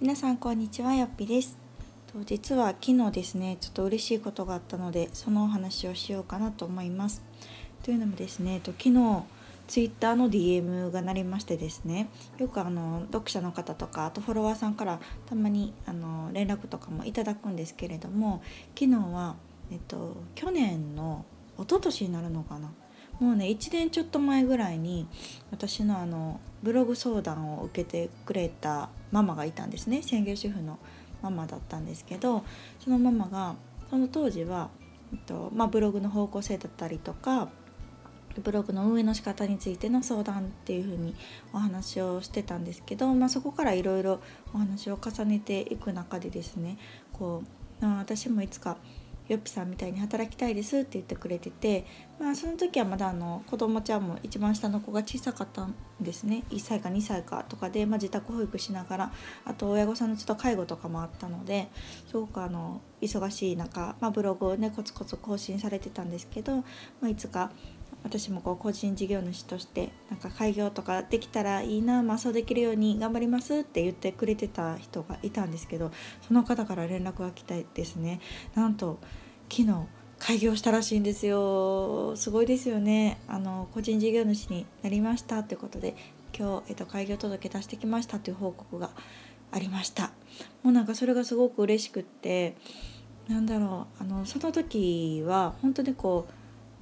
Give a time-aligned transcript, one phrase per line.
[0.00, 1.58] 皆さんこんにちはよっぴです。
[2.10, 7.22] と実は昨日ですねちょっと嬉しいことがあったのでそのお話をしようかなと思います。
[7.82, 9.24] というのもですねと昨日
[9.68, 18.42] ツイッターの DM が鳴りましてですねよくあの読者の方とかあとフォロワーさんからたまにあの連絡とかもいただくんですけれども
[18.74, 19.36] 昨日は、
[19.70, 21.26] えっと、去年の
[21.58, 22.72] 一昨年になるのかな？
[23.20, 25.06] もうね1年ちょっと前ぐらいに
[25.50, 30.02] 私のあのブログ相談を受けてくれたママがいたんですね。
[30.02, 30.78] 専業主婦の
[31.22, 32.44] ママだったんですけど
[32.82, 33.54] そのママが
[33.90, 34.70] その当時は、
[35.12, 37.50] えっとまあ、ブログの方向性だったりとか
[38.42, 41.14] ブログの運営の仕方についての相談っていう風に
[41.52, 44.20] お話をしてたんですけど、まあ、そこからいろいろ
[44.54, 46.78] お話を重ねていく中でですね
[47.12, 47.42] こ
[47.82, 48.76] う私もいつか
[49.30, 51.86] よっぴさんみたいに働きたいですって言ってくれてて、
[52.18, 56.42] まあ、その時はまだあの子供ちゃんも一番下の子が小さかったんですね。
[56.50, 59.12] 1歳か2歳かとかで、まあ、自宅保育しながら
[59.44, 61.68] あと親御さんのちょっと介護とかもあったので
[62.08, 66.64] すごくあの忙しい中、まあ、ブログをねコツコツ更新されてたんですけど、ま
[67.04, 67.52] あ、いつか
[68.02, 75.90] 私もこう個人事業主としてなんか開業とかできたらいいな、まあ、そうできるように頑張りますって言ってくれてた人がいたんですけど
[76.26, 78.20] その方から連絡が来たですね。
[78.54, 78.98] なんと
[79.50, 79.86] 昨日
[80.18, 82.14] 開業したらしいんですよ。
[82.14, 83.18] すごいですよね。
[83.26, 85.96] あの個人事業主になりましたということで
[86.38, 88.90] 今日、えっと、開業届出してきましたという報告が
[89.50, 90.12] ありました。
[90.62, 92.54] もうなんかそれがすごく嬉しくって
[93.28, 94.02] なんだろう。
[94.02, 96.39] あのその時は本当にこう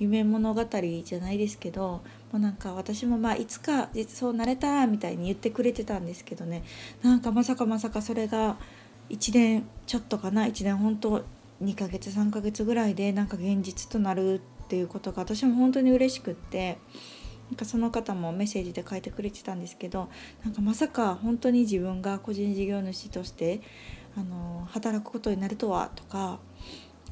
[0.00, 2.02] 夢物語じゃないですけども
[2.34, 6.64] うなんか私もまあいつか実そうなれたらみたいに言ってくれてたんですけどね。
[7.02, 8.56] なんかまさかまさかそれが
[9.10, 11.22] 1年ちょっとかな1年本当
[11.62, 16.78] 2ヶ月3ヶ月ぐらいでなんか現実となるっていうことが私も本当に嬉しくって
[17.50, 20.08] なんかその方もメッセージで書いてくれてたんですけど
[20.44, 23.60] なんかまさか本当に自分が個人事業主として
[24.16, 26.38] あの働くことになるとはとか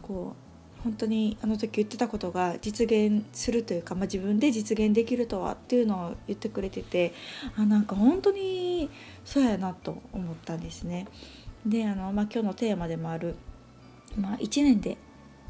[0.01, 0.48] こう
[0.85, 7.13] 本当にあの時言ってたことが実現するというか、まあ、自分で実現できるとはっていうのを言ってくれてて
[7.57, 8.89] あなんか本当に
[9.25, 11.07] そうやなと思ったんですね。
[11.67, 13.35] であの、まあ、今日のテーマでもある、
[14.17, 14.97] まあ、1年で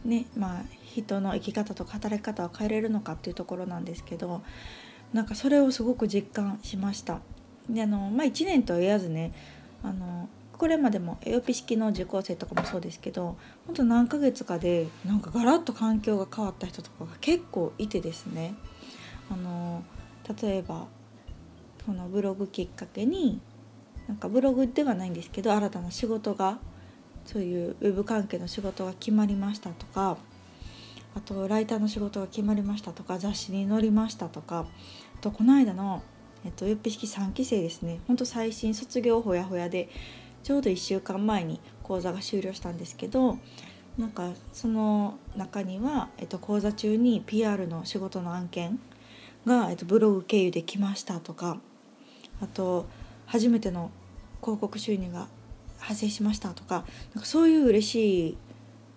[0.04, 4.42] ね、まあ、人の生き方とか働き方を変えれるのかっていうところなんですけど
[5.12, 7.20] なんかそれをすごく実感しました。
[7.68, 9.32] であのまあ、1年とは言わずね
[9.82, 10.28] あの
[10.58, 13.36] これまでもエオピ式の受講生とかもそうですけど
[13.66, 18.54] 本当何ヶ月かでなんかガラッと環境が変わった人とかが結構いてですね。
[19.30, 19.84] あの
[20.40, 20.86] 例えば
[21.86, 23.40] このブログきっかけに
[24.08, 26.58] なんかブログではないんですけど新たな仕事が
[27.24, 30.16] そういうウェブ関係の仕事が決まりましたとか
[31.14, 34.66] あとライターの仕事が決まりましたとか雑誌に載りましたとか
[35.18, 36.02] あとこの間の、
[36.44, 38.00] えっと、よっぴ式3期生ですね。
[38.06, 39.88] ほんと最新卒業ほやほやで
[40.42, 43.38] ちょうど1週間前に講座が終了したんですけど
[43.98, 48.78] なんかその中には、えっと、講座中に PR の仕事の案件
[49.44, 51.58] が、えっと、ブログ経由で来ましたとか
[52.40, 52.86] あと
[53.26, 53.90] 初めての
[54.40, 55.26] 広告収入が
[55.78, 56.84] 発生しましたとか
[57.14, 58.38] なんかそういう嬉しい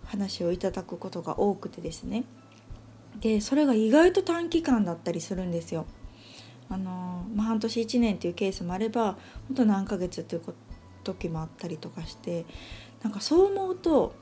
[0.05, 2.23] 話をいただくことが多くてですね
[3.19, 5.85] でそれが意外と短期間だったりするんですよ。
[6.69, 9.17] あのまあ、半年1年っていうケースもあれば
[9.49, 10.41] 本当何ヶ月っていう
[11.01, 12.45] 時もあったりとかして
[13.03, 14.13] なんかそう思うと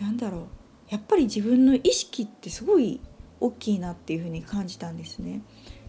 [0.00, 0.42] なんだろう
[0.88, 3.00] やっぱり自分の意識ってすごい
[3.40, 5.42] 大きいなっていうふうに感じたんですね。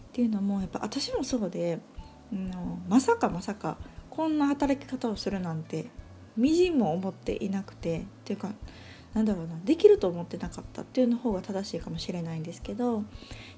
[0.08, 1.78] っていうのもやっぱ私もそうで、
[2.32, 2.50] うん、
[2.88, 3.78] まさかまさか
[4.10, 5.86] こんな働き方をするなんて
[6.36, 8.50] みじんも思っていなくてっていうか
[9.14, 13.04] なんだろうなできると思ってなかったっていうの方が正しいかもしれないんですけど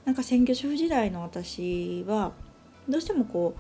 [0.04, 2.32] なんか専業主婦時代の私は
[2.88, 3.54] どうしてもこ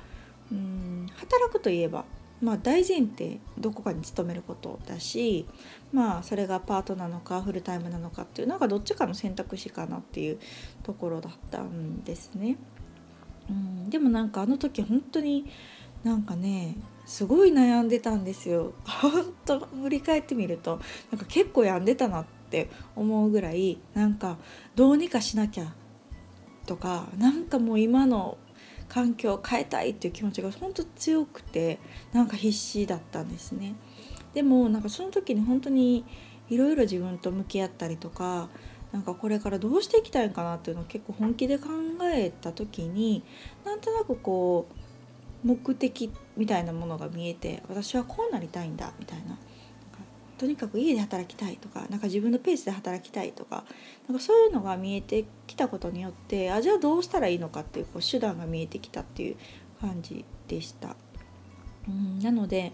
[0.50, 2.04] ううん働くといえば
[2.40, 5.46] まあ、大前提どこかに勤めることだし
[5.92, 10.38] まあそれがパートなのかフルタイムなのかっていうなんかどっちかの選択肢かなっていう
[10.82, 12.56] ところだったんですね。
[13.48, 15.46] うん、でもなんかあの時本当に
[16.04, 18.72] なんかねすごい悩んでたんですよ。
[18.84, 24.38] 本当振り返ってみるとなんか結構病んでたなって思うぐらいなんか
[24.76, 25.74] どうにかしなきゃ
[26.66, 28.38] とかなんかもう今の
[28.90, 31.78] 環境を変えたいっていう気持ちが本当強くて
[32.12, 33.74] なんか必死だったんですね。
[34.34, 36.04] でもなんかその時に本当に
[36.48, 38.48] いろいろ自分と向き合ったりとか
[38.92, 41.68] なんかこれからどうしていきたいかなっていうのを結構本気で考
[42.12, 43.22] えた時に
[43.64, 44.66] なんとなくこ
[45.44, 49.38] う目的みたいなものが見えて私はこうなりたいんだみたいな
[50.40, 53.62] とにかく家で働きたいとかなんか自分のペースで働きたいとか
[54.08, 59.36] なんかそういうのが見えてきたことによってあじゃあどうしたらいいのかっていうこう手段が見えてきたっていう
[59.82, 60.96] 感じでした。
[61.86, 62.72] うん、なので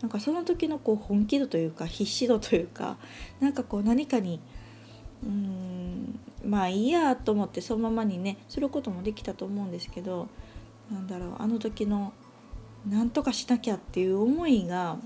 [0.00, 2.96] なんかその時のこう本気度というか必死度というか
[3.40, 4.40] なんかこう何かに
[5.22, 10.28] うんまあいいやと思ってそのままにねすることもできたと思うんですけど
[10.90, 12.14] なんだろうあの時の
[12.88, 14.96] なんとかしなきゃっていう思いが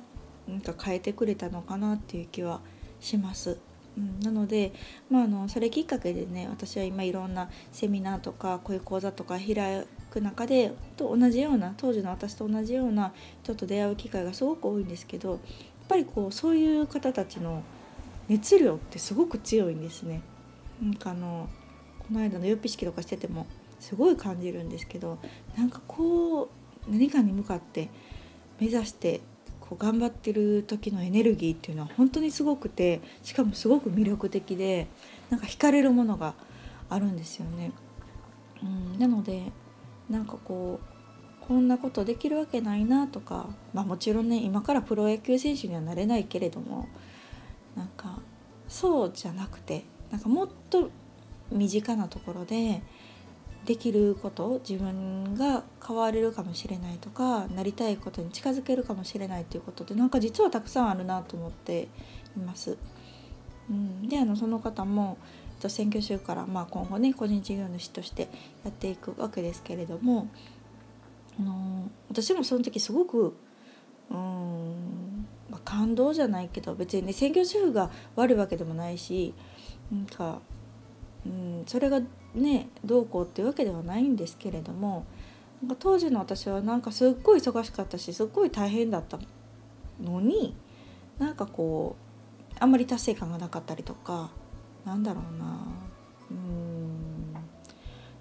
[0.49, 2.61] なんか変えてくれたのかなっていう気は
[3.01, 3.59] します。
[3.97, 4.73] うん、なので、
[5.11, 15.41] まあ、あのそれきっかけでね私は今いろんなセミナーとかこういう講座とか開く中でと同じような当時の私と同じような人と出会う機会がすごく多いんですけどやっ
[15.89, 17.63] ぱりこうそういう方たちの
[18.29, 20.21] 熱量ってすごく強いんですね。
[20.83, 21.49] なんかあの
[22.01, 23.47] この間の予備式とかしてても
[23.81, 25.19] すごい感じるんですけど
[25.57, 26.49] なんかこう
[26.91, 27.89] 何かに向かって
[28.61, 29.21] 目指して
[29.69, 34.87] こう頑張ってる時のエネルギーっていうのは本当にすごくてしかもすごく魅力的で
[35.31, 36.35] なんか惹かれるものが
[36.89, 37.73] あるんですよね。
[38.63, 39.53] うん、なので
[40.09, 46.89] なんかこうこんなことできるわけないなとか、まあ、もちろんね今からプロ野球選手にはなれないけれども
[47.77, 48.19] なんか
[48.69, 50.91] そうじゃなくてなんかもっと
[51.53, 52.83] 身近なところで
[53.67, 61.89] できること自分が変われるかもしれないとかなりたいことに近づけるかもしれないということでなんか実はたくさんあるなと思って
[62.37, 62.79] います。
[63.69, 65.19] うん、であのその方も
[65.69, 68.29] 選挙集から、まあ、今後ね個人事業主として
[68.65, 70.29] やっていくわけですけれども、
[71.41, 73.37] あの私もその時すごく
[74.11, 79.35] うん、まあ、感動じゃないけど別にね専業主婦が悪いわけでもないし
[79.91, 80.41] なんか、
[81.27, 82.01] うん、それが
[82.35, 85.05] ねどうこうっていうわけではないんですけれども
[85.63, 89.19] なんか当時の私はなんかすっごい忙しかったしすっごい大変だった
[90.03, 90.55] のに
[91.19, 91.97] なんかこ
[92.53, 94.31] うあんまり達成感がなかったりとか
[94.85, 95.59] なんだろうな
[96.31, 97.35] うん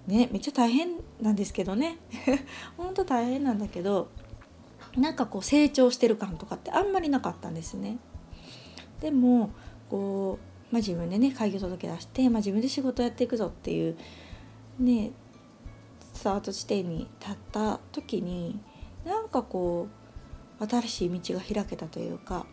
[0.06, 0.88] ねめっちゃ大変
[1.20, 1.98] なんですけどね
[2.76, 4.08] ほんと大変なんだけど
[4.96, 7.98] なんかこう成長してる感とかってあんまりなかったんですね。
[9.00, 9.50] でも
[9.90, 13.96] こうまあ、自分でね開業届出して、まあ、自分で仕事やっていくぞっていう
[14.78, 15.10] ね
[16.12, 18.60] スタート地点に立った時に
[19.06, 19.88] なんかこ
[20.60, 22.44] う新しい道が開けたというか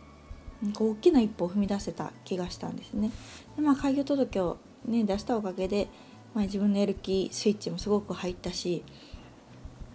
[0.78, 3.10] 大きな一歩を踏み出せた気がしたんですね。
[3.56, 4.56] でまあ、開業届を、
[4.86, 5.88] ね、出したおかげで、
[6.32, 8.84] まあ、自分のやる気スイッチもすごく入ったし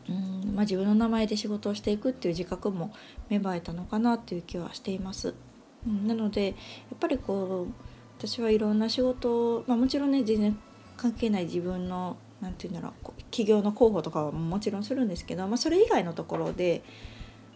[0.08, 2.94] うん、まあ、自分の名前で仕事をしていくっていう自覚も
[3.30, 5.34] 芽生えたのかなっていう気はしています。
[5.88, 6.54] うん、なのでや
[6.94, 7.89] っぱりこう
[8.20, 10.60] 私はいろんな仕事を、まあ、もちろんね全然
[10.98, 16.84] 関係ない自分の何て言うんだろう企業の候補とかはもちろんするんですけど、まあ、それ以外のところで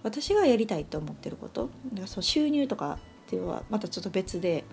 [0.03, 4.63] 私がやりたいと思ってることだからその収入とかっていうのはまたちょっと別で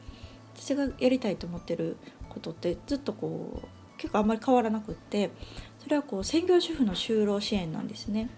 [0.54, 1.96] 私がやりたいと思ってる
[2.28, 5.30] ことってずっとこう結構あんまり変わらなくって
[5.80, 8.30] それはこう専業主婦の就労支援なんですね。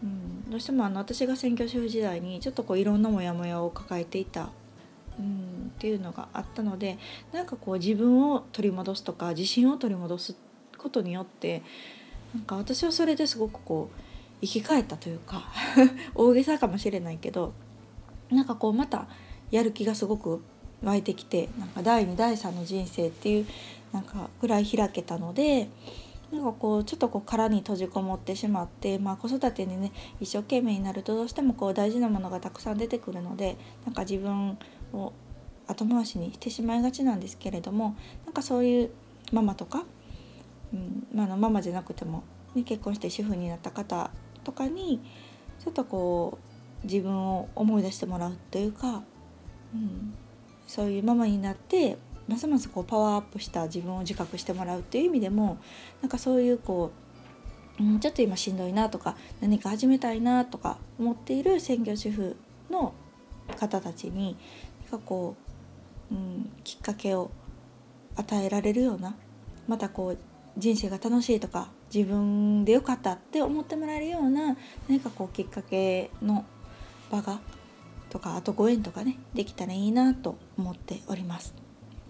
[0.00, 4.50] うん、どうしてもあの私が専業主婦時代にちょっとこういろんなモヤモヤを抱えていた
[5.18, 6.98] うん、っていうのがあったので
[7.32, 10.36] なんかこう自分を取り戻すとか自信を取り戻す
[10.76, 11.62] ことによって
[12.34, 14.00] なんか私はそれですごくこう
[14.40, 15.44] 生き返ったというか
[16.14, 17.52] 大げさかもしれないけど
[18.30, 19.08] なんかこうまた
[19.50, 20.42] やる気がすごく
[20.82, 23.46] 湧いてきてなんか第2第3の人生っていう
[23.92, 25.68] なんかぐらい開けたので
[26.30, 33.56] なんかこうちょっとこう殻に閉じこもってしまって、まあ、子育てにね一生懸命になるとどうしてもこう大事なものがたくさん出てくるので
[33.86, 34.58] なんか自分
[34.92, 35.12] を
[35.68, 38.90] 後回しにしてしまいがちなんですけれどもなんかそういう
[39.32, 39.84] ママとか、
[40.72, 44.10] うんまあ、のママじゃなくても、ね、結婚して主婦になった方
[44.44, 45.00] とかに
[45.62, 46.38] ちょっとこ
[46.82, 49.02] う自分を思い出してもらうというか、
[49.74, 50.14] うん、
[50.66, 55.58] そういうママになってますますこうパワーアップした自分を自覚してもらうっていう意味でも
[56.00, 56.92] なんかそういうこ
[57.78, 62.36] う、うん、ちょっと今しんどいなとか何か始めたいなとか思っている専業主婦
[62.70, 62.94] の
[63.58, 64.36] 方たちに
[64.90, 65.47] かこう、
[66.10, 67.30] うん、きっかけを
[68.16, 69.14] 与えられるような
[69.66, 70.18] またこう
[70.56, 74.56] 人生が楽しいとか自分でよかったって思ってもらえるような
[74.88, 76.44] 何かこうきっかけの
[77.10, 77.40] 場が
[78.10, 81.54] とかあとご縁とかねできたらいいなと思っております。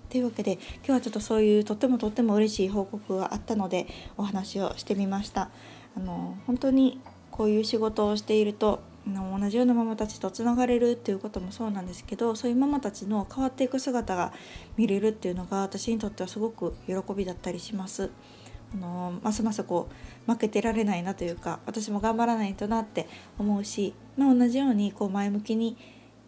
[0.09, 3.87] というわけで今日はちょっとそういうとってもとっても嬉しい報告があったので
[4.17, 5.51] お話をしてみました。
[5.97, 7.01] あの本当に
[7.31, 14.33] こういう仕事をしているとの同じようなママたちとつながれるっていうこともそうなんですけどそういうママたちの変わっていく姿が
[14.77, 18.11] 見れるっていうのが私にとってはすごく喜びだったりします。
[18.75, 19.89] あのますますこ
[20.27, 25.79] う負けてられないなというか私も頑張らないとなって思うし、まあ、同じようにこう前向きに、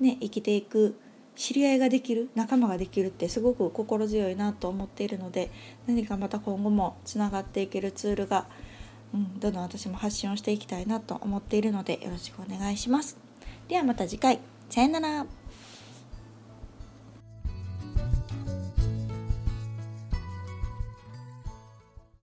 [0.00, 0.98] ね、生きていく
[1.36, 5.50] 知り合いができる仲間ができるってすごく心強いなと思っているので
[5.86, 8.46] 何かまた今後もつながっていけるツールが
[9.12, 13.16] うん、どんどん私も発信をしていきたいなと思っているのでよろしくお願いします。
[13.68, 14.38] ではまた次回
[14.68, 15.26] さよなら